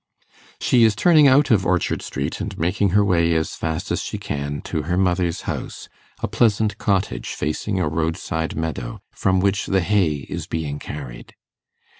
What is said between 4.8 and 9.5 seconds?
her mother's house, a pleasant cottage facing a roadside meadow, from